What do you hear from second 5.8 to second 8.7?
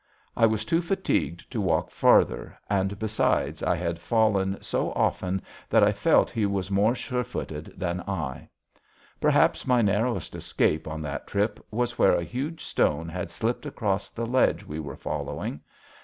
I felt he was more sure footed than I.